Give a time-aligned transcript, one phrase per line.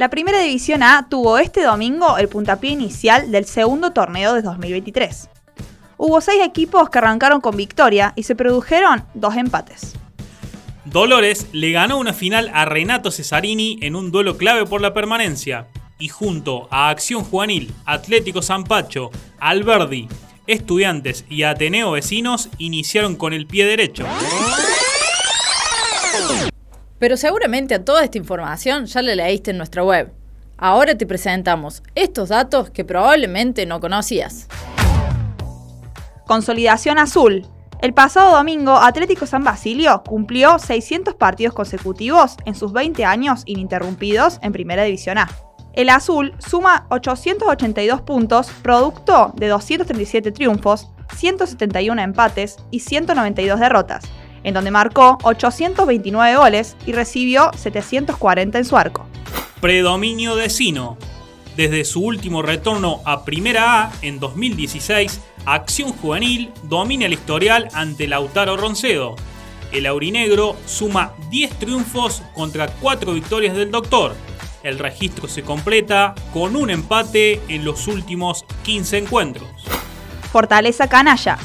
[0.00, 5.28] La primera división A tuvo este domingo el puntapié inicial del segundo torneo de 2023.
[5.98, 9.92] Hubo seis equipos que arrancaron con victoria y se produjeron dos empates.
[10.86, 15.68] Dolores le ganó una final a Renato Cesarini en un duelo clave por la permanencia
[15.98, 20.08] y junto a Acción Juvenil, Atlético Zampacho, Alberdi,
[20.46, 24.06] Estudiantes y Ateneo Vecinos iniciaron con el pie derecho.
[27.00, 30.12] Pero seguramente a toda esta información ya la leíste en nuestra web.
[30.58, 34.46] Ahora te presentamos estos datos que probablemente no conocías.
[36.26, 37.46] Consolidación Azul.
[37.80, 44.38] El pasado domingo, Atlético San Basilio cumplió 600 partidos consecutivos en sus 20 años ininterrumpidos
[44.42, 45.30] en Primera División A.
[45.72, 54.04] El Azul suma 882 puntos, producto de 237 triunfos, 171 empates y 192 derrotas,
[54.44, 59.06] en donde marcó 829 goles y recibió 740 en su arco.
[59.60, 60.96] Predominio de Sino.
[61.56, 68.06] Desde su último retorno a Primera A en 2016, Acción Juvenil domina el historial ante
[68.06, 69.16] Lautaro Roncedo.
[69.72, 74.14] El aurinegro suma 10 triunfos contra 4 victorias del Doctor.
[74.62, 79.48] El registro se completa con un empate en los últimos 15 encuentros.
[80.32, 81.38] Fortaleza Canalla.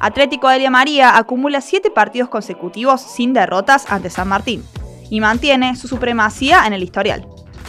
[0.00, 4.64] Atlético de María acumula 7 partidos consecutivos sin derrotas ante San Martín
[5.10, 7.26] y mantiene su supremacía en el historial.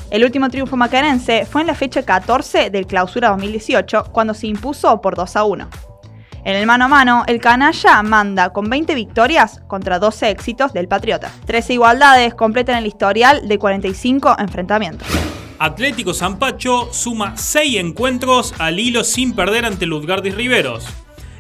[0.10, 5.02] El último triunfo maquerense fue en la fecha 14 del Clausura 2018, cuando se impuso
[5.02, 5.70] por 2 a 1.
[6.46, 10.88] En el mano a mano, el canalla manda con 20 victorias contra 12 éxitos del
[10.88, 11.32] Patriota.
[11.46, 15.08] 13 igualdades completan el historial de 45 enfrentamientos.
[15.60, 20.88] Atlético Zampacho suma 6 encuentros al hilo sin perder ante Luzgardis Riveros.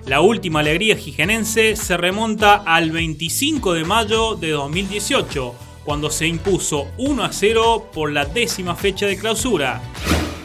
[0.06, 5.54] La última alegría jigenense se remonta al 25 de mayo de 2018,
[5.86, 9.80] cuando se impuso 1 a 0 por la décima fecha de clausura.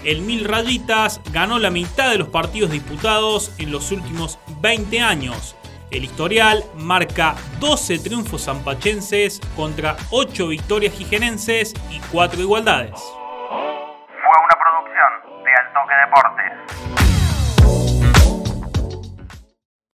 [0.04, 5.56] El Mil Rayitas ganó la mitad de los partidos disputados en los últimos 20 años.
[5.91, 12.92] El historial marca 12 triunfos zampachenses contra 8 victorias jigenenses y 4 igualdades.
[12.92, 17.06] Fue una producción de Altoque Deportes.